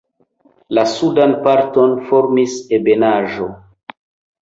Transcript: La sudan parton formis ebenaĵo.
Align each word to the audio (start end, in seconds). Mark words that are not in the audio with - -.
La 0.77 0.85
sudan 0.93 1.35
parton 1.45 1.95
formis 2.09 2.59
ebenaĵo. 2.79 3.51